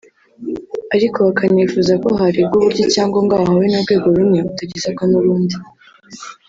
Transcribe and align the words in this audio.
ariko 0.95 1.17
bakanifuza 1.27 1.93
ko 2.03 2.09
harebwa 2.21 2.55
uburyo 2.59 2.81
icyangombwa 2.87 3.33
wahawe 3.41 3.65
n’urwego 3.67 4.05
rumwe 4.15 4.39
utagisabwa 4.49 5.03
n’urundi 5.11 5.55